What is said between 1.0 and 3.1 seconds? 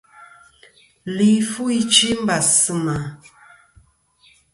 Li fu ichɨ i mbàs sɨ mà.